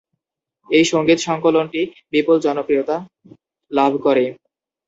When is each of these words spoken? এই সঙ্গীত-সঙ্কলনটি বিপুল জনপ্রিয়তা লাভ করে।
এই 0.69 0.85
সঙ্গীত-সঙ্কলনটি 0.91 1.81
বিপুল 2.13 2.37
জনপ্রিয়তা 2.39 2.95
লাভ 3.71 3.91
করে। 4.03 4.25